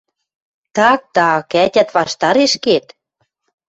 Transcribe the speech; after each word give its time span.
Так, 0.75 0.99
так... 1.15 1.47
ӓтят 1.63 1.89
ваштареш 1.97 2.53
кет? 2.63 2.85